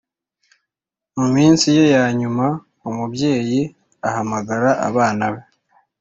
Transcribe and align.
mu 1.17 1.25
minsi 1.35 1.65
ye 1.77 1.85
ya 1.95 2.05
nyuma 2.19 2.45
umubyeyi 2.89 3.59
ahamagara 4.07 4.69
abana 4.87 5.25
be 5.33 5.41